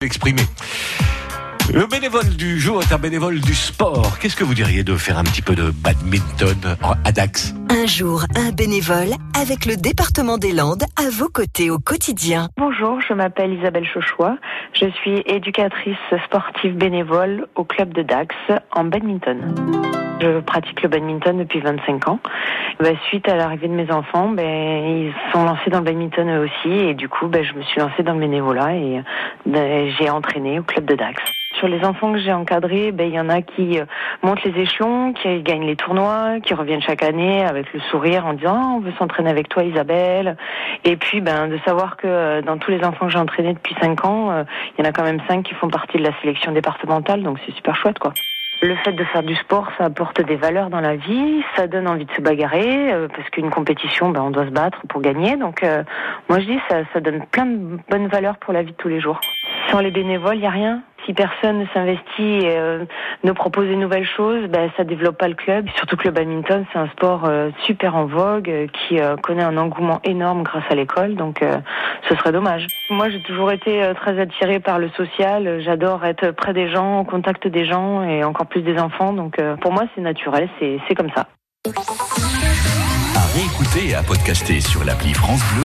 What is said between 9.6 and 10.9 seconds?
le département des Landes